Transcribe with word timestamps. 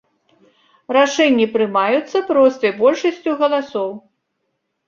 Рашэнні 0.97 1.45
прымаюцца 1.57 2.23
простай 2.31 2.73
большасцю 2.81 3.31
галасоў. 3.43 3.89